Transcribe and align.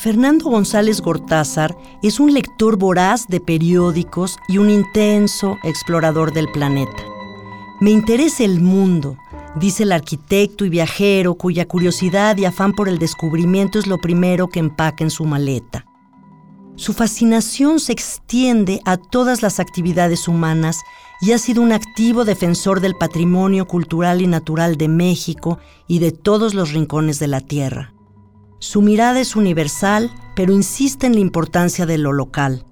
Fernando 0.00 0.48
González 0.48 1.00
Gortázar 1.00 1.76
es 2.04 2.20
un 2.20 2.32
lector 2.32 2.76
voraz 2.76 3.26
de 3.26 3.40
periódicos 3.40 4.36
y 4.46 4.58
un 4.58 4.70
intenso 4.70 5.58
explorador 5.64 6.32
del 6.32 6.46
planeta. 6.52 7.02
Me 7.80 7.90
interesa 7.90 8.44
el 8.44 8.60
mundo, 8.60 9.18
dice 9.56 9.82
el 9.82 9.90
arquitecto 9.90 10.64
y 10.64 10.68
viajero 10.68 11.34
cuya 11.34 11.66
curiosidad 11.66 12.36
y 12.36 12.44
afán 12.44 12.74
por 12.74 12.88
el 12.88 13.00
descubrimiento 13.00 13.80
es 13.80 13.88
lo 13.88 13.98
primero 13.98 14.46
que 14.46 14.60
empaca 14.60 15.02
en 15.02 15.10
su 15.10 15.24
maleta. 15.24 15.84
Su 16.76 16.92
fascinación 16.92 17.80
se 17.80 17.90
extiende 17.90 18.80
a 18.84 18.98
todas 18.98 19.42
las 19.42 19.58
actividades 19.58 20.28
humanas 20.28 20.80
y 21.20 21.32
ha 21.32 21.38
sido 21.38 21.60
un 21.60 21.72
activo 21.72 22.24
defensor 22.24 22.80
del 22.80 22.94
patrimonio 22.94 23.66
cultural 23.66 24.22
y 24.22 24.28
natural 24.28 24.76
de 24.76 24.86
México 24.86 25.58
y 25.88 25.98
de 25.98 26.12
todos 26.12 26.54
los 26.54 26.72
rincones 26.72 27.18
de 27.18 27.26
la 27.26 27.40
Tierra. 27.40 27.97
Su 28.58 28.82
mirada 28.82 29.20
es 29.20 29.36
universal, 29.36 30.10
pero 30.34 30.52
insiste 30.52 31.06
en 31.06 31.14
la 31.14 31.20
importancia 31.20 31.86
de 31.86 31.98
lo 31.98 32.12
local, 32.12 32.64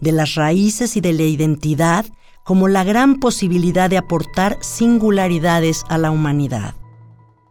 de 0.00 0.12
las 0.12 0.34
raíces 0.34 0.96
y 0.96 1.00
de 1.00 1.12
la 1.12 1.22
identidad 1.22 2.06
como 2.44 2.68
la 2.68 2.84
gran 2.84 3.16
posibilidad 3.16 3.88
de 3.88 3.96
aportar 3.96 4.58
singularidades 4.60 5.84
a 5.88 5.98
la 5.98 6.10
humanidad. 6.10 6.74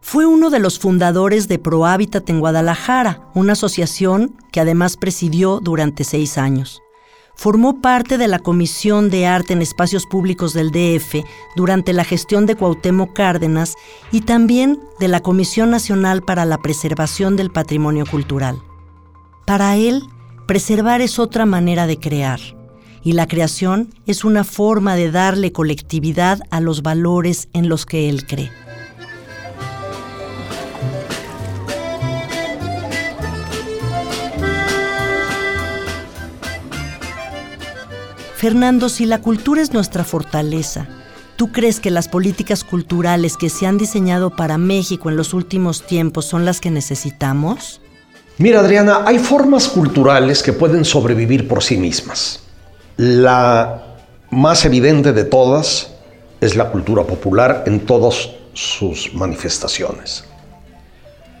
Fue 0.00 0.26
uno 0.26 0.50
de 0.50 0.60
los 0.60 0.78
fundadores 0.78 1.48
de 1.48 1.58
Pro 1.58 1.86
Hábitat 1.86 2.28
en 2.30 2.40
Guadalajara, 2.40 3.28
una 3.34 3.54
asociación 3.54 4.36
que 4.52 4.60
además 4.60 4.96
presidió 4.96 5.60
durante 5.60 6.04
seis 6.04 6.38
años. 6.38 6.83
Formó 7.36 7.80
parte 7.80 8.16
de 8.16 8.28
la 8.28 8.38
Comisión 8.38 9.10
de 9.10 9.26
Arte 9.26 9.52
en 9.52 9.62
Espacios 9.62 10.06
Públicos 10.06 10.52
del 10.52 10.70
DF 10.70 11.24
durante 11.56 11.92
la 11.92 12.04
gestión 12.04 12.46
de 12.46 12.54
Cuauhtémoc 12.54 13.12
Cárdenas 13.12 13.74
y 14.12 14.22
también 14.22 14.80
de 15.00 15.08
la 15.08 15.20
Comisión 15.20 15.70
Nacional 15.70 16.22
para 16.22 16.44
la 16.44 16.58
Preservación 16.58 17.36
del 17.36 17.50
Patrimonio 17.50 18.06
Cultural. 18.06 18.62
Para 19.46 19.76
él, 19.76 20.04
preservar 20.46 21.00
es 21.00 21.18
otra 21.18 21.44
manera 21.44 21.86
de 21.86 21.98
crear, 21.98 22.40
y 23.02 23.12
la 23.12 23.26
creación 23.26 23.92
es 24.06 24.24
una 24.24 24.44
forma 24.44 24.94
de 24.94 25.10
darle 25.10 25.52
colectividad 25.52 26.40
a 26.50 26.60
los 26.60 26.82
valores 26.82 27.48
en 27.52 27.68
los 27.68 27.84
que 27.84 28.08
él 28.08 28.26
cree. 28.26 28.63
Fernando, 38.44 38.90
si 38.90 39.06
la 39.06 39.22
cultura 39.22 39.62
es 39.62 39.72
nuestra 39.72 40.04
fortaleza, 40.04 40.86
¿tú 41.36 41.50
crees 41.50 41.80
que 41.80 41.90
las 41.90 42.08
políticas 42.08 42.62
culturales 42.62 43.38
que 43.38 43.48
se 43.48 43.66
han 43.66 43.78
diseñado 43.78 44.36
para 44.36 44.58
México 44.58 45.08
en 45.08 45.16
los 45.16 45.32
últimos 45.32 45.86
tiempos 45.86 46.26
son 46.26 46.44
las 46.44 46.60
que 46.60 46.70
necesitamos? 46.70 47.80
Mira, 48.36 48.60
Adriana, 48.60 49.04
hay 49.06 49.18
formas 49.18 49.66
culturales 49.66 50.42
que 50.42 50.52
pueden 50.52 50.84
sobrevivir 50.84 51.48
por 51.48 51.62
sí 51.62 51.78
mismas. 51.78 52.40
La 52.98 53.82
más 54.28 54.66
evidente 54.66 55.14
de 55.14 55.24
todas 55.24 55.92
es 56.42 56.54
la 56.54 56.70
cultura 56.70 57.04
popular 57.04 57.64
en 57.66 57.80
todas 57.80 58.28
sus 58.52 59.14
manifestaciones. 59.14 60.22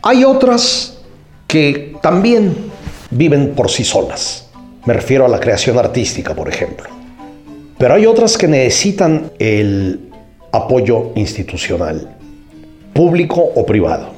Hay 0.00 0.24
otras 0.24 1.00
que 1.48 1.98
también 2.00 2.56
viven 3.10 3.54
por 3.54 3.70
sí 3.70 3.84
solas. 3.84 4.43
Me 4.86 4.92
refiero 4.92 5.24
a 5.24 5.28
la 5.28 5.40
creación 5.40 5.78
artística, 5.78 6.34
por 6.34 6.48
ejemplo. 6.48 6.88
Pero 7.78 7.94
hay 7.94 8.06
otras 8.06 8.36
que 8.36 8.46
necesitan 8.46 9.32
el 9.38 10.10
apoyo 10.52 11.12
institucional, 11.16 12.16
público 12.92 13.40
o 13.54 13.64
privado, 13.66 14.10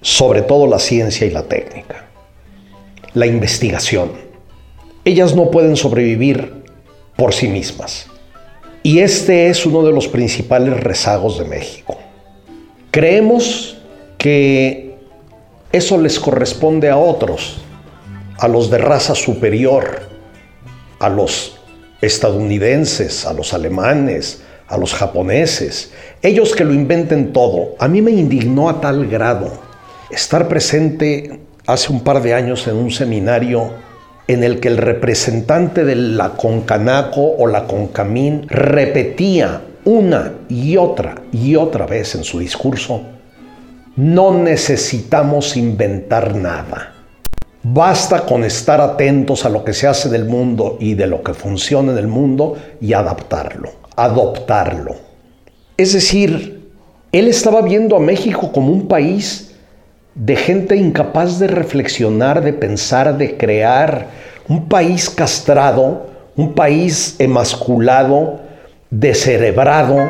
sobre 0.00 0.42
todo 0.42 0.66
la 0.66 0.78
ciencia 0.78 1.26
y 1.26 1.30
la 1.30 1.42
técnica, 1.42 2.06
la 3.14 3.26
investigación. 3.26 4.12
Ellas 5.04 5.34
no 5.34 5.50
pueden 5.50 5.76
sobrevivir 5.76 6.64
por 7.16 7.34
sí 7.34 7.48
mismas. 7.48 8.06
Y 8.82 9.00
este 9.00 9.48
es 9.48 9.66
uno 9.66 9.82
de 9.84 9.92
los 9.92 10.06
principales 10.06 10.78
rezagos 10.78 11.38
de 11.38 11.44
México. 11.44 11.98
Creemos 12.92 13.76
que 14.16 14.96
eso 15.72 15.98
les 15.98 16.18
corresponde 16.20 16.88
a 16.88 16.96
otros, 16.96 17.58
a 18.38 18.48
los 18.48 18.70
de 18.70 18.78
raza 18.78 19.14
superior, 19.14 20.02
a 20.98 21.08
los 21.08 21.58
estadounidenses, 22.00 23.26
a 23.26 23.32
los 23.32 23.54
alemanes, 23.54 24.42
a 24.68 24.76
los 24.76 24.94
japoneses, 24.94 25.92
ellos 26.22 26.54
que 26.54 26.64
lo 26.64 26.72
inventen 26.72 27.32
todo. 27.32 27.74
A 27.78 27.88
mí 27.88 28.02
me 28.02 28.10
indignó 28.10 28.68
a 28.68 28.80
tal 28.80 29.06
grado 29.06 29.52
estar 30.10 30.48
presente 30.48 31.40
hace 31.66 31.92
un 31.92 32.00
par 32.02 32.22
de 32.22 32.34
años 32.34 32.66
en 32.66 32.76
un 32.76 32.90
seminario 32.90 33.70
en 34.28 34.42
el 34.42 34.60
que 34.60 34.68
el 34.68 34.76
representante 34.76 35.84
de 35.84 35.94
la 35.94 36.30
Concanaco 36.30 37.36
o 37.38 37.46
la 37.46 37.66
Concamín 37.66 38.46
repetía 38.48 39.62
una 39.84 40.32
y 40.48 40.76
otra 40.76 41.22
y 41.32 41.54
otra 41.54 41.86
vez 41.86 42.16
en 42.16 42.24
su 42.24 42.40
discurso, 42.40 43.02
no 43.94 44.34
necesitamos 44.34 45.56
inventar 45.56 46.34
nada. 46.34 46.95
Basta 47.68 48.24
con 48.24 48.44
estar 48.44 48.80
atentos 48.80 49.44
a 49.44 49.48
lo 49.48 49.64
que 49.64 49.72
se 49.72 49.88
hace 49.88 50.08
del 50.08 50.24
mundo 50.24 50.76
y 50.78 50.94
de 50.94 51.08
lo 51.08 51.24
que 51.24 51.34
funciona 51.34 51.90
en 51.90 51.98
el 51.98 52.06
mundo 52.06 52.54
y 52.80 52.92
adaptarlo, 52.92 53.72
adoptarlo. 53.96 54.94
Es 55.76 55.92
decir, 55.92 56.70
él 57.10 57.26
estaba 57.26 57.62
viendo 57.62 57.96
a 57.96 58.00
México 58.00 58.52
como 58.52 58.70
un 58.72 58.86
país 58.86 59.56
de 60.14 60.36
gente 60.36 60.76
incapaz 60.76 61.40
de 61.40 61.48
reflexionar, 61.48 62.40
de 62.40 62.52
pensar, 62.52 63.18
de 63.18 63.36
crear, 63.36 64.10
un 64.46 64.68
país 64.68 65.10
castrado, 65.10 66.06
un 66.36 66.54
país 66.54 67.16
emasculado, 67.18 68.42
descerebrado, 68.90 70.08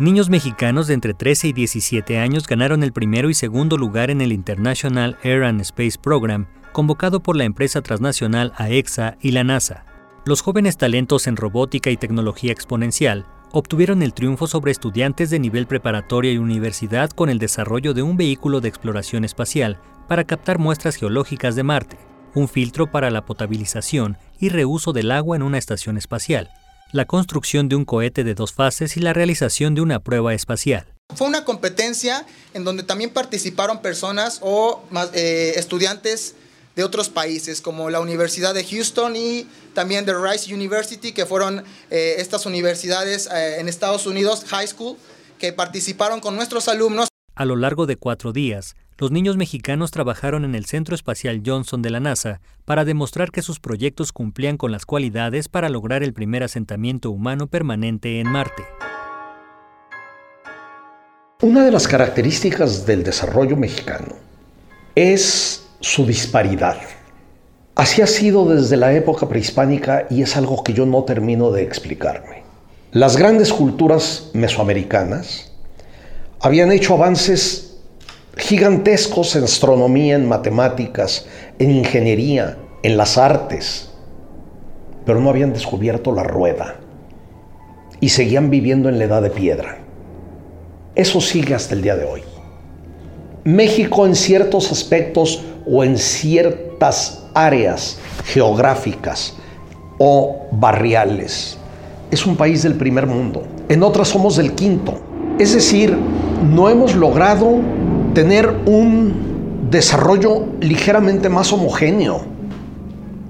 Niños 0.00 0.30
mexicanos 0.30 0.86
de 0.86 0.94
entre 0.94 1.12
13 1.12 1.48
y 1.48 1.52
17 1.52 2.16
años 2.16 2.46
ganaron 2.46 2.82
el 2.82 2.90
primero 2.90 3.28
y 3.28 3.34
segundo 3.34 3.76
lugar 3.76 4.10
en 4.10 4.22
el 4.22 4.32
International 4.32 5.18
Air 5.22 5.44
and 5.44 5.60
Space 5.60 5.98
Program, 6.00 6.46
convocado 6.72 7.20
por 7.20 7.36
la 7.36 7.44
empresa 7.44 7.82
transnacional 7.82 8.54
AEXA 8.56 9.18
y 9.20 9.32
la 9.32 9.44
NASA. 9.44 9.84
Los 10.24 10.40
jóvenes 10.40 10.78
talentos 10.78 11.26
en 11.26 11.36
robótica 11.36 11.90
y 11.90 11.98
tecnología 11.98 12.50
exponencial 12.50 13.26
obtuvieron 13.52 14.02
el 14.02 14.14
triunfo 14.14 14.46
sobre 14.46 14.72
estudiantes 14.72 15.28
de 15.28 15.38
nivel 15.38 15.66
preparatoria 15.66 16.32
y 16.32 16.38
universidad 16.38 17.10
con 17.10 17.28
el 17.28 17.38
desarrollo 17.38 17.92
de 17.92 18.00
un 18.00 18.16
vehículo 18.16 18.62
de 18.62 18.70
exploración 18.70 19.26
espacial 19.26 19.82
para 20.08 20.24
captar 20.24 20.58
muestras 20.58 20.96
geológicas 20.96 21.56
de 21.56 21.62
Marte, 21.62 21.98
un 22.34 22.48
filtro 22.48 22.90
para 22.90 23.10
la 23.10 23.26
potabilización 23.26 24.16
y 24.38 24.48
reuso 24.48 24.94
del 24.94 25.10
agua 25.10 25.36
en 25.36 25.42
una 25.42 25.58
estación 25.58 25.98
espacial, 25.98 26.48
la 26.92 27.04
construcción 27.04 27.68
de 27.68 27.76
un 27.76 27.84
cohete 27.84 28.24
de 28.24 28.34
dos 28.34 28.52
fases 28.52 28.96
y 28.96 29.00
la 29.00 29.12
realización 29.12 29.74
de 29.74 29.80
una 29.80 30.00
prueba 30.00 30.34
espacial. 30.34 30.86
Fue 31.14 31.26
una 31.26 31.44
competencia 31.44 32.26
en 32.54 32.64
donde 32.64 32.82
también 32.82 33.10
participaron 33.10 33.82
personas 33.82 34.38
o 34.42 34.82
eh, 35.14 35.54
estudiantes 35.56 36.34
de 36.76 36.84
otros 36.84 37.08
países, 37.08 37.60
como 37.60 37.90
la 37.90 38.00
Universidad 38.00 38.54
de 38.54 38.64
Houston 38.64 39.16
y 39.16 39.46
también 39.74 40.04
de 40.06 40.14
Rice 40.14 40.54
University, 40.54 41.12
que 41.12 41.26
fueron 41.26 41.64
eh, 41.90 42.16
estas 42.18 42.46
universidades 42.46 43.28
eh, 43.32 43.60
en 43.60 43.68
Estados 43.68 44.06
Unidos, 44.06 44.44
high 44.48 44.68
school, 44.68 44.96
que 45.38 45.52
participaron 45.52 46.20
con 46.20 46.36
nuestros 46.36 46.68
alumnos. 46.68 47.08
A 47.34 47.44
lo 47.44 47.56
largo 47.56 47.86
de 47.86 47.96
cuatro 47.96 48.32
días, 48.32 48.76
los 49.00 49.10
niños 49.10 49.38
mexicanos 49.38 49.90
trabajaron 49.90 50.44
en 50.44 50.54
el 50.54 50.66
Centro 50.66 50.94
Espacial 50.94 51.42
Johnson 51.44 51.80
de 51.80 51.88
la 51.88 52.00
NASA 52.00 52.42
para 52.66 52.84
demostrar 52.84 53.30
que 53.30 53.40
sus 53.40 53.58
proyectos 53.58 54.12
cumplían 54.12 54.58
con 54.58 54.72
las 54.72 54.84
cualidades 54.84 55.48
para 55.48 55.70
lograr 55.70 56.02
el 56.02 56.12
primer 56.12 56.42
asentamiento 56.42 57.10
humano 57.10 57.46
permanente 57.46 58.20
en 58.20 58.28
Marte. 58.28 58.62
Una 61.40 61.64
de 61.64 61.70
las 61.70 61.88
características 61.88 62.84
del 62.84 63.02
desarrollo 63.02 63.56
mexicano 63.56 64.16
es 64.94 65.66
su 65.80 66.04
disparidad. 66.04 66.76
Así 67.76 68.02
ha 68.02 68.06
sido 68.06 68.46
desde 68.54 68.76
la 68.76 68.92
época 68.92 69.26
prehispánica 69.26 70.06
y 70.10 70.20
es 70.20 70.36
algo 70.36 70.62
que 70.62 70.74
yo 70.74 70.84
no 70.84 71.04
termino 71.04 71.50
de 71.50 71.62
explicarme. 71.62 72.42
Las 72.92 73.16
grandes 73.16 73.50
culturas 73.50 74.30
mesoamericanas 74.34 75.52
habían 76.38 76.70
hecho 76.70 76.92
avances 76.92 77.69
gigantescos 78.40 79.36
en 79.36 79.44
astronomía, 79.44 80.16
en 80.16 80.26
matemáticas, 80.26 81.26
en 81.58 81.70
ingeniería, 81.70 82.56
en 82.82 82.96
las 82.96 83.18
artes, 83.18 83.90
pero 85.04 85.20
no 85.20 85.30
habían 85.30 85.52
descubierto 85.52 86.12
la 86.12 86.22
rueda 86.22 86.76
y 88.00 88.08
seguían 88.08 88.50
viviendo 88.50 88.88
en 88.88 88.98
la 88.98 89.04
edad 89.04 89.22
de 89.22 89.30
piedra. 89.30 89.78
Eso 90.94 91.20
sigue 91.20 91.54
hasta 91.54 91.74
el 91.74 91.82
día 91.82 91.96
de 91.96 92.04
hoy. 92.04 92.22
México 93.44 94.06
en 94.06 94.14
ciertos 94.14 94.72
aspectos 94.72 95.44
o 95.66 95.84
en 95.84 95.98
ciertas 95.98 97.26
áreas 97.34 97.98
geográficas 98.24 99.34
o 99.98 100.46
barriales 100.50 101.58
es 102.10 102.26
un 102.26 102.36
país 102.36 102.62
del 102.62 102.74
primer 102.74 103.06
mundo, 103.06 103.44
en 103.68 103.82
otras 103.82 104.08
somos 104.08 104.36
del 104.36 104.52
quinto. 104.54 104.98
Es 105.38 105.54
decir, 105.54 105.96
no 106.42 106.68
hemos 106.68 106.94
logrado 106.94 107.60
tener 108.14 108.48
un 108.66 109.68
desarrollo 109.70 110.46
ligeramente 110.60 111.28
más 111.28 111.52
homogéneo. 111.52 112.22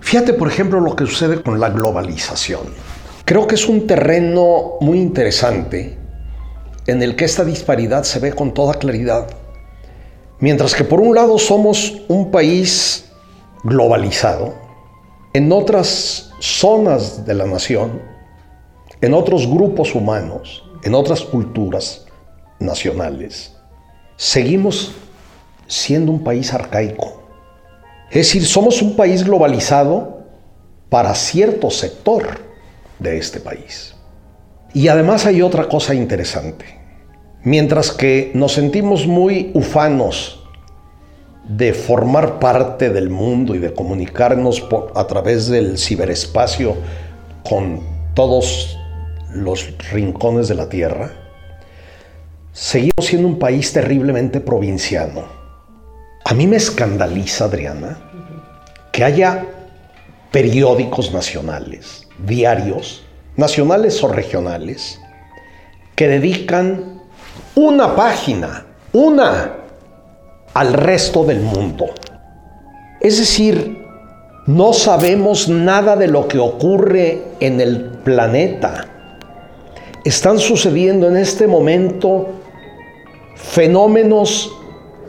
Fíjate, 0.01 0.33
por 0.33 0.49
ejemplo, 0.49 0.81
lo 0.81 0.97
que 0.97 1.07
sucede 1.07 1.43
con 1.43 1.61
la 1.61 1.69
globalización. 1.69 2.63
Creo 3.25 3.47
que 3.47 3.55
es 3.55 3.69
un 3.69 3.87
terreno 3.87 4.73
muy 4.81 4.99
interesante 4.99 5.99
en 6.87 7.03
el 7.03 7.15
que 7.15 7.27
esta 7.27 7.45
disparidad 7.45 8.03
se 8.05 8.19
ve 8.19 8.33
con 8.33 8.55
toda 8.55 8.75
claridad. 8.75 9.29
Mientras 10.41 10.75
que 10.75 10.85
por 10.85 11.01
un 11.01 11.15
lado 11.15 11.39
somos 11.39 12.03
un 12.09 12.31
país 12.31 13.05
globalizado, 13.63 14.55
en 15.35 15.53
otras 15.53 16.33
zonas 16.41 17.27
de 17.27 17.35
la 17.35 17.45
nación, 17.45 18.01
en 19.01 19.15
otros 19.15 19.47
grupos 19.47 19.95
humanos, 19.95 20.65
en 20.83 20.95
otras 20.95 21.21
culturas 21.21 22.07
nacionales, 22.59 23.55
seguimos 24.21 24.93
siendo 25.67 26.13
un 26.13 26.23
país 26.23 26.53
arcaico. 26.53 27.23
Es 28.11 28.27
decir, 28.27 28.45
somos 28.45 28.83
un 28.83 28.95
país 28.95 29.25
globalizado 29.25 30.27
para 30.91 31.15
cierto 31.15 31.71
sector 31.71 32.39
de 32.99 33.17
este 33.17 33.41
país. 33.41 33.95
Y 34.75 34.89
además 34.89 35.25
hay 35.25 35.41
otra 35.41 35.71
cosa 35.71 35.95
interesante. 35.95 36.67
Mientras 37.45 37.93
que 37.93 38.31
nos 38.35 38.53
sentimos 38.53 39.07
muy 39.07 39.53
ufanos 39.55 40.47
de 41.49 41.73
formar 41.73 42.39
parte 42.39 42.91
del 42.91 43.09
mundo 43.09 43.55
y 43.55 43.59
de 43.59 43.73
comunicarnos 43.73 44.63
a 44.95 45.07
través 45.07 45.49
del 45.49 45.79
ciberespacio 45.79 46.77
con 47.49 47.81
todos 48.13 48.77
los 49.33 49.67
rincones 49.91 50.49
de 50.49 50.57
la 50.57 50.69
tierra, 50.69 51.11
seguimos 52.53 53.07
siendo 53.07 53.29
un 53.29 53.39
país 53.39 53.73
terriblemente 53.73 54.41
provinciano. 54.41 55.25
A 56.25 56.35
mí 56.35 56.47
me 56.47 56.57
escandaliza, 56.57 57.45
Adriana, 57.45 57.99
que 58.93 59.05
haya 59.05 59.47
periódicos 60.31 61.13
nacionales, 61.13 62.07
diarios, 62.19 63.05
nacionales 63.37 64.03
o 64.03 64.09
regionales, 64.09 65.01
que 65.95 66.09
dedican 66.09 67.03
una 67.55 67.95
página, 67.97 68.67
una, 68.93 69.57
al 70.55 70.73
resto 70.73 71.25
del 71.25 71.41
mundo. 71.41 71.87
Es 73.01 73.19
decir, 73.19 73.81
no 74.47 74.73
sabemos 74.73 75.49
nada 75.49 75.97
de 75.97 76.09
lo 76.09 76.29
que 76.29 76.39
ocurre 76.39 77.23
en 77.41 77.61
el 77.61 77.85
planeta. 78.05 78.87
Están 80.05 80.39
sucediendo 80.39 81.09
en 81.09 81.17
este 81.17 81.47
momento 81.47 82.40
fenómenos 83.43 84.53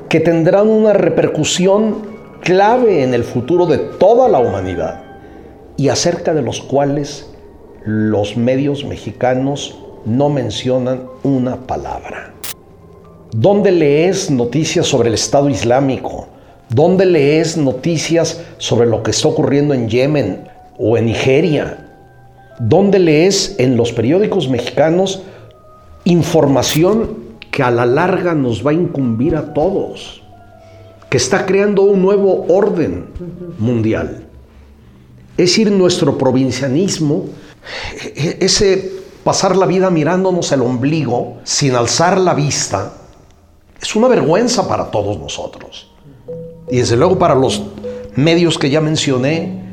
que 0.09 0.19
tendrán 0.19 0.67
una 0.67 0.93
repercusión 0.93 2.09
clave 2.41 3.03
en 3.03 3.13
el 3.13 3.23
futuro 3.23 3.65
de 3.65 3.77
toda 3.77 4.27
la 4.27 4.39
humanidad 4.39 5.03
y 5.77 5.89
acerca 5.89 6.33
de 6.33 6.41
los 6.41 6.61
cuales 6.61 7.29
los 7.85 8.37
medios 8.37 8.83
mexicanos 8.83 9.77
no 10.05 10.29
mencionan 10.29 11.03
una 11.23 11.55
palabra. 11.67 12.33
¿Dónde 13.31 13.71
lees 13.71 14.29
noticias 14.31 14.87
sobre 14.87 15.09
el 15.09 15.15
Estado 15.15 15.49
Islámico? 15.49 16.27
¿Dónde 16.69 17.05
lees 17.05 17.57
noticias 17.57 18.41
sobre 18.57 18.87
lo 18.87 19.03
que 19.03 19.11
está 19.11 19.27
ocurriendo 19.27 19.73
en 19.73 19.87
Yemen 19.87 20.47
o 20.77 20.97
en 20.97 21.05
Nigeria? 21.05 21.89
¿Dónde 22.59 22.99
lees 22.99 23.55
en 23.59 23.77
los 23.77 23.91
periódicos 23.93 24.49
mexicanos 24.49 25.21
información 26.05 27.20
que 27.51 27.61
a 27.61 27.69
la 27.69 27.85
larga 27.85 28.33
nos 28.33 28.65
va 28.65 28.71
a 28.71 28.73
incumbir 28.73 29.35
a 29.35 29.53
todos? 29.53 30.23
Que 31.09 31.17
está 31.17 31.45
creando 31.45 31.83
un 31.83 32.01
nuevo 32.01 32.45
orden 32.47 33.07
mundial. 33.59 34.25
Es 35.37 35.49
decir, 35.49 35.71
nuestro 35.71 36.17
provincianismo, 36.17 37.25
e-, 38.15 38.37
ese 38.39 38.91
pasar 39.23 39.55
la 39.55 39.65
vida 39.65 39.89
mirándonos 39.89 40.51
el 40.51 40.61
ombligo 40.61 41.37
sin 41.43 41.75
alzar 41.75 42.17
la 42.17 42.33
vista, 42.33 42.93
es 43.81 43.95
una 43.95 44.07
vergüenza 44.07 44.67
para 44.67 44.89
todos 44.89 45.19
nosotros. 45.19 45.91
Y 46.69 46.77
desde 46.77 46.95
luego 46.95 47.19
para 47.19 47.35
los 47.35 47.63
medios 48.15 48.57
que 48.57 48.69
ya 48.69 48.79
mencioné, 48.79 49.70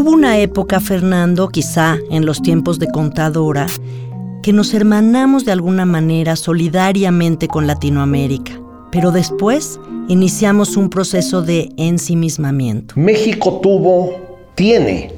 Hubo 0.00 0.12
una 0.12 0.38
época, 0.38 0.78
Fernando, 0.78 1.48
quizá 1.48 1.98
en 2.08 2.24
los 2.24 2.40
tiempos 2.40 2.78
de 2.78 2.86
contadora, 2.86 3.66
que 4.44 4.52
nos 4.52 4.72
hermanamos 4.72 5.44
de 5.44 5.50
alguna 5.50 5.86
manera 5.86 6.36
solidariamente 6.36 7.48
con 7.48 7.66
Latinoamérica, 7.66 8.60
pero 8.92 9.10
después 9.10 9.80
iniciamos 10.06 10.76
un 10.76 10.88
proceso 10.88 11.42
de 11.42 11.72
ensimismamiento. 11.76 12.94
México 12.96 13.58
tuvo, 13.60 14.12
tiene, 14.54 15.10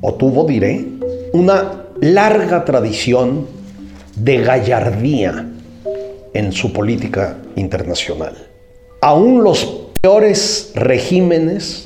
o 0.00 0.14
tuvo, 0.14 0.44
diré, 0.44 0.88
una 1.34 1.84
larga 2.00 2.64
tradición 2.64 3.46
de 4.16 4.38
gallardía 4.38 5.50
en 6.32 6.50
su 6.50 6.72
política 6.72 7.36
internacional. 7.56 8.34
Aún 9.02 9.44
los 9.44 9.66
peores 10.00 10.72
regímenes 10.74 11.83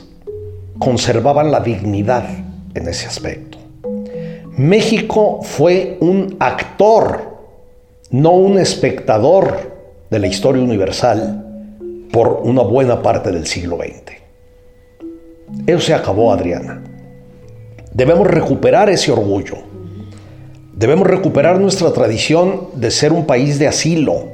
conservaban 0.79 1.51
la 1.51 1.61
dignidad 1.61 2.25
en 2.75 2.89
ese 2.89 3.07
aspecto. 3.07 3.59
México 4.57 5.41
fue 5.43 5.99
un 6.01 6.37
actor, 6.41 7.39
no 8.11 8.33
un 8.33 8.59
espectador 8.59 9.77
de 10.11 10.19
la 10.19 10.27
historia 10.27 10.63
universal 10.63 11.45
por 12.11 12.41
una 12.43 12.63
buena 12.63 13.03
parte 13.03 13.31
del 13.31 13.47
siglo 13.47 13.77
XX. 13.77 14.17
Eso 15.67 15.81
se 15.81 15.95
acabó, 15.95 16.33
Adriana. 16.33 16.83
Debemos 17.93 18.27
recuperar 18.27 18.91
ese 18.91 19.13
orgullo. 19.13 19.57
Debemos 20.75 21.07
recuperar 21.07 21.61
nuestra 21.61 21.93
tradición 21.93 22.69
de 22.75 22.91
ser 22.91 23.13
un 23.13 23.27
país 23.27 23.59
de 23.59 23.67
asilo. 23.67 24.29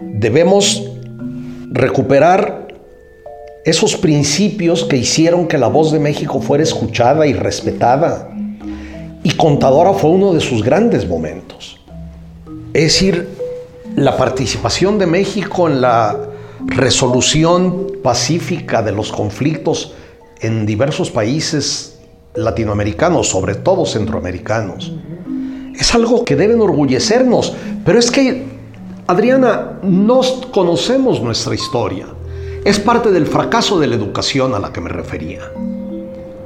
Debemos 0.00 0.90
recuperar 1.70 2.63
esos 3.64 3.96
principios 3.96 4.84
que 4.84 4.96
hicieron 4.96 5.48
que 5.48 5.56
la 5.56 5.68
voz 5.68 5.90
de 5.90 5.98
México 5.98 6.40
fuera 6.40 6.62
escuchada 6.62 7.26
y 7.26 7.32
respetada 7.32 8.30
y 9.22 9.30
Contadora 9.30 9.94
fue 9.94 10.10
uno 10.10 10.34
de 10.34 10.40
sus 10.40 10.62
grandes 10.62 11.08
momentos. 11.08 11.80
Es 12.74 12.82
decir, 12.82 13.28
la 13.96 14.16
participación 14.16 14.98
de 14.98 15.06
México 15.06 15.66
en 15.66 15.80
la 15.80 16.28
resolución 16.66 17.86
pacífica 18.02 18.82
de 18.82 18.92
los 18.92 19.10
conflictos 19.10 19.94
en 20.40 20.66
diversos 20.66 21.10
países 21.10 21.98
latinoamericanos, 22.34 23.28
sobre 23.28 23.54
todo 23.54 23.86
centroamericanos, 23.86 24.92
es 25.78 25.94
algo 25.94 26.24
que 26.24 26.36
deben 26.36 26.60
orgullecernos. 26.60 27.54
Pero 27.84 27.98
es 27.98 28.10
que, 28.10 28.44
Adriana, 29.06 29.78
no 29.82 30.20
conocemos 30.52 31.22
nuestra 31.22 31.54
historia. 31.54 32.06
Es 32.64 32.80
parte 32.80 33.10
del 33.10 33.26
fracaso 33.26 33.78
de 33.78 33.86
la 33.86 33.94
educación 33.94 34.54
a 34.54 34.58
la 34.58 34.72
que 34.72 34.80
me 34.80 34.88
refería. 34.88 35.52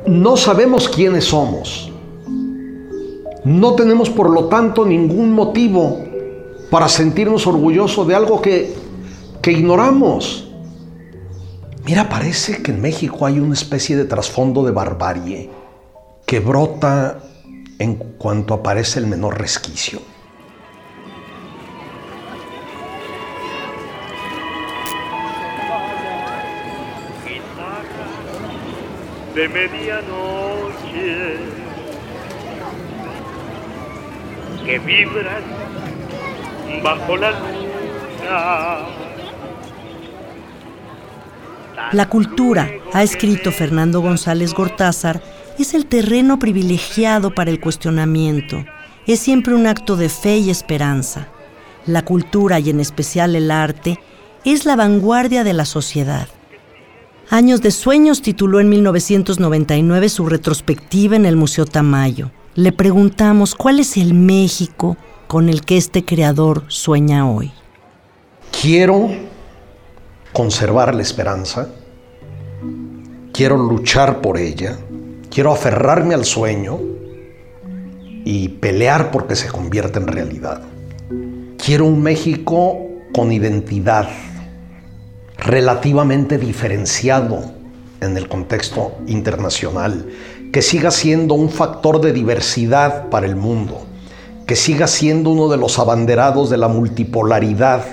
No 0.04 0.36
sabemos 0.36 0.88
quiénes 0.88 1.26
somos. 1.26 1.92
No 3.44 3.74
tenemos, 3.76 4.10
por 4.10 4.28
lo 4.30 4.46
tanto, 4.46 4.84
ningún 4.84 5.32
motivo 5.32 6.04
para 6.70 6.88
sentirnos 6.88 7.46
orgullosos 7.46 8.06
de 8.08 8.16
algo 8.16 8.42
que, 8.42 8.74
que 9.40 9.52
ignoramos. 9.52 10.50
Mira, 11.86 12.08
parece 12.08 12.62
que 12.62 12.72
en 12.72 12.80
México 12.80 13.24
hay 13.24 13.38
una 13.38 13.54
especie 13.54 13.96
de 13.96 14.04
trasfondo 14.04 14.64
de 14.64 14.72
barbarie 14.72 15.50
que 16.26 16.40
brota 16.40 17.20
en 17.78 17.94
cuanto 17.94 18.54
aparece 18.54 18.98
el 18.98 19.06
menor 19.06 19.38
resquicio. 19.38 20.00
De 29.38 29.48
medianoche 29.48 31.36
que 34.66 34.78
vibran 34.80 35.44
bajo 36.82 37.16
la 37.16 37.30
luna. 37.30 38.86
La 41.92 42.08
cultura, 42.08 42.68
ha 42.92 43.04
escrito 43.04 43.52
Fernando 43.52 44.00
González 44.00 44.52
Gortázar, 44.54 45.22
es 45.56 45.72
el 45.72 45.86
terreno 45.86 46.40
privilegiado 46.40 47.32
para 47.32 47.52
el 47.52 47.60
cuestionamiento. 47.60 48.64
Es 49.06 49.20
siempre 49.20 49.54
un 49.54 49.68
acto 49.68 49.94
de 49.94 50.08
fe 50.08 50.38
y 50.38 50.50
esperanza. 50.50 51.28
La 51.86 52.04
cultura 52.04 52.58
y 52.58 52.70
en 52.70 52.80
especial 52.80 53.36
el 53.36 53.52
arte 53.52 54.00
es 54.44 54.64
la 54.66 54.74
vanguardia 54.74 55.44
de 55.44 55.52
la 55.52 55.64
sociedad. 55.64 56.26
Años 57.30 57.60
de 57.60 57.72
Sueños 57.72 58.22
tituló 58.22 58.58
en 58.58 58.70
1999 58.70 60.08
su 60.08 60.24
retrospectiva 60.24 61.14
en 61.14 61.26
el 61.26 61.36
Museo 61.36 61.66
Tamayo. 61.66 62.30
Le 62.54 62.72
preguntamos 62.72 63.54
cuál 63.54 63.80
es 63.80 63.98
el 63.98 64.14
México 64.14 64.96
con 65.26 65.50
el 65.50 65.60
que 65.60 65.76
este 65.76 66.06
creador 66.06 66.64
sueña 66.68 67.30
hoy. 67.30 67.52
Quiero 68.62 69.10
conservar 70.32 70.94
la 70.94 71.02
esperanza, 71.02 71.68
quiero 73.34 73.58
luchar 73.58 74.22
por 74.22 74.38
ella, 74.38 74.78
quiero 75.30 75.52
aferrarme 75.52 76.14
al 76.14 76.24
sueño 76.24 76.78
y 78.24 78.48
pelear 78.48 79.10
porque 79.10 79.36
se 79.36 79.48
convierta 79.48 80.00
en 80.00 80.06
realidad. 80.06 80.62
Quiero 81.62 81.84
un 81.84 82.02
México 82.02 82.78
con 83.12 83.32
identidad, 83.32 84.08
relativamente 85.38 86.36
diferenciado 86.36 87.52
en 88.00 88.16
el 88.16 88.28
contexto 88.28 88.98
internacional, 89.06 90.06
que 90.52 90.62
siga 90.62 90.90
siendo 90.90 91.34
un 91.34 91.48
factor 91.48 92.00
de 92.00 92.12
diversidad 92.12 93.08
para 93.08 93.26
el 93.26 93.36
mundo, 93.36 93.82
que 94.46 94.56
siga 94.56 94.86
siendo 94.86 95.30
uno 95.30 95.48
de 95.48 95.56
los 95.56 95.78
abanderados 95.78 96.50
de 96.50 96.56
la 96.56 96.68
multipolaridad 96.68 97.84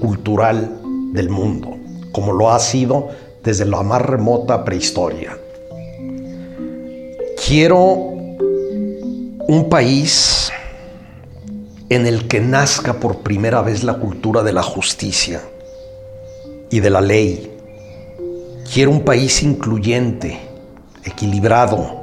cultural 0.00 0.80
del 1.12 1.28
mundo, 1.28 1.76
como 2.12 2.32
lo 2.32 2.50
ha 2.50 2.58
sido 2.58 3.08
desde 3.42 3.64
la 3.66 3.82
más 3.82 4.02
remota 4.02 4.64
prehistoria. 4.64 5.36
Quiero 7.46 7.78
un 9.46 9.68
país 9.68 10.50
en 11.90 12.06
el 12.06 12.26
que 12.26 12.40
nazca 12.40 12.94
por 12.94 13.18
primera 13.18 13.60
vez 13.60 13.84
la 13.84 13.94
cultura 13.94 14.42
de 14.42 14.52
la 14.54 14.62
justicia 14.62 15.42
y 16.74 16.80
de 16.80 16.90
la 16.90 17.00
ley. 17.00 17.56
Quiero 18.72 18.90
un 18.90 19.04
país 19.04 19.44
incluyente, 19.44 20.40
equilibrado, 21.04 22.02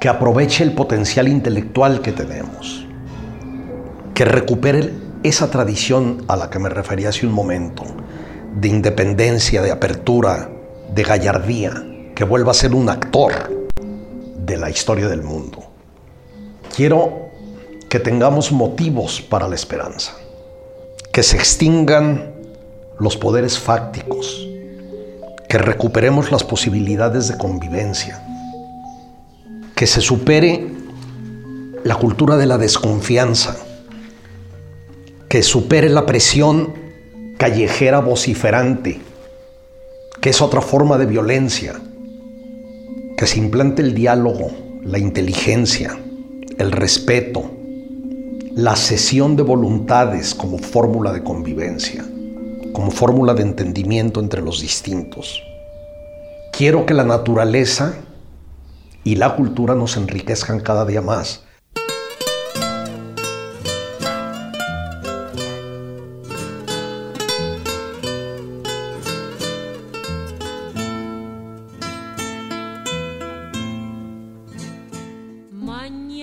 que 0.00 0.08
aproveche 0.08 0.64
el 0.64 0.72
potencial 0.72 1.28
intelectual 1.28 2.00
que 2.00 2.12
tenemos, 2.12 2.86
que 4.14 4.24
recupere 4.24 4.94
esa 5.22 5.50
tradición 5.50 6.24
a 6.26 6.36
la 6.36 6.48
que 6.48 6.58
me 6.58 6.70
refería 6.70 7.10
hace 7.10 7.26
un 7.26 7.34
momento, 7.34 7.84
de 8.54 8.68
independencia, 8.68 9.60
de 9.60 9.72
apertura, 9.72 10.48
de 10.94 11.02
gallardía, 11.02 11.74
que 12.14 12.24
vuelva 12.24 12.52
a 12.52 12.54
ser 12.54 12.74
un 12.74 12.88
actor 12.88 13.68
de 14.38 14.56
la 14.56 14.70
historia 14.70 15.06
del 15.06 15.22
mundo. 15.22 15.62
Quiero 16.74 17.28
que 17.90 18.00
tengamos 18.00 18.52
motivos 18.52 19.20
para 19.20 19.46
la 19.46 19.54
esperanza, 19.54 20.16
que 21.12 21.22
se 21.22 21.36
extingan 21.36 22.35
los 22.98 23.16
poderes 23.16 23.58
fácticos, 23.58 24.46
que 25.48 25.58
recuperemos 25.58 26.32
las 26.32 26.44
posibilidades 26.44 27.28
de 27.28 27.36
convivencia, 27.38 28.22
que 29.74 29.86
se 29.86 30.00
supere 30.00 30.72
la 31.84 31.94
cultura 31.96 32.36
de 32.36 32.46
la 32.46 32.58
desconfianza, 32.58 33.56
que 35.28 35.42
supere 35.42 35.88
la 35.88 36.06
presión 36.06 36.74
callejera 37.36 38.00
vociferante, 38.00 39.00
que 40.20 40.30
es 40.30 40.40
otra 40.40 40.60
forma 40.60 40.98
de 40.98 41.06
violencia, 41.06 41.74
que 43.16 43.26
se 43.26 43.38
implante 43.38 43.82
el 43.82 43.94
diálogo, 43.94 44.50
la 44.82 44.98
inteligencia, 44.98 45.98
el 46.58 46.72
respeto, 46.72 47.50
la 48.54 48.74
cesión 48.74 49.36
de 49.36 49.42
voluntades 49.42 50.34
como 50.34 50.58
fórmula 50.58 51.12
de 51.12 51.22
convivencia, 51.22 52.04
como 52.76 52.90
fórmula 52.90 53.32
de 53.32 53.40
entendimiento 53.40 54.20
entre 54.20 54.42
los 54.42 54.60
distintos. 54.60 55.42
Quiero 56.52 56.84
que 56.84 56.92
la 56.92 57.04
naturaleza 57.04 57.94
y 59.02 59.16
la 59.16 59.34
cultura 59.34 59.74
nos 59.74 59.96
enriquezcan 59.96 60.60
cada 60.60 60.84
día 60.84 61.00
más. 61.00 61.42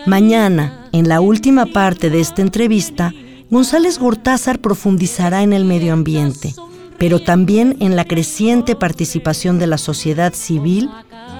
Mañana, 0.05 0.87
en 0.91 1.09
la 1.09 1.19
última 1.19 1.65
parte 1.65 2.11
de 2.11 2.19
esta 2.19 2.43
entrevista, 2.43 3.11
González 3.49 3.99
Gortázar 3.99 4.59
profundizará 4.59 5.43
en 5.43 5.53
el 5.53 5.65
medio 5.65 5.93
ambiente, 5.93 6.53
pero 6.97 7.19
también 7.19 7.77
en 7.79 7.95
la 7.95 8.05
creciente 8.05 8.75
participación 8.75 9.59
de 9.59 9.67
la 9.67 9.77
sociedad 9.77 10.33
civil 10.33 10.89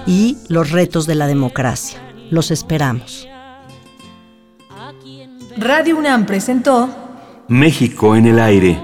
y 0.06 0.36
los 0.48 0.70
retos 0.70 1.06
de 1.06 1.14
la 1.14 1.26
democracia. 1.26 1.98
Los 2.30 2.50
esperamos. 2.50 3.28
Radio 5.56 5.96
UNAM 5.96 6.26
presentó 6.26 6.88
México 7.48 8.16
en 8.16 8.26
el 8.26 8.38
aire. 8.38 8.78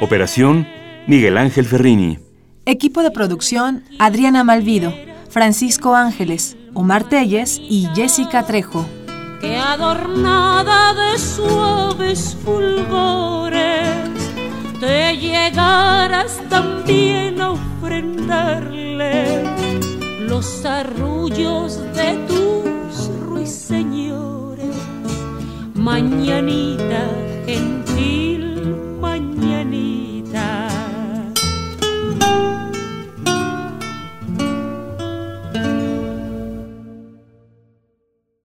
Operación 0.00 0.66
Miguel 1.06 1.38
Ángel 1.38 1.64
Ferrini. 1.64 2.18
Equipo 2.64 3.02
de 3.02 3.12
producción 3.12 3.84
Adriana 3.98 4.42
Malvido, 4.42 4.92
Francisco 5.28 5.94
Ángeles, 5.94 6.56
Omar 6.74 7.04
Telles 7.04 7.60
y 7.60 7.86
Jessica 7.94 8.44
Trejo. 8.44 8.84
Adornada 9.54 10.94
de 10.94 11.18
suaves 11.18 12.36
fulgores 12.44 14.10
te 14.80 15.16
llegaras 15.16 16.40
también 16.48 17.40
a 17.40 17.52
ofrendarle 17.52 19.44
los 20.26 20.64
arrullos 20.64 21.78
de 21.94 22.14
tus 22.26 23.08
ruiseñores, 23.20 24.76
mañanita 25.74 27.06